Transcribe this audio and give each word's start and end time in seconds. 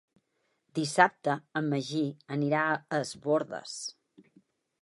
Dissabte 0.79 1.35
en 1.61 1.69
Magí 1.75 2.01
anirà 2.39 2.65
a 2.71 2.81
Es 3.01 3.15
Bòrdes. 3.27 3.79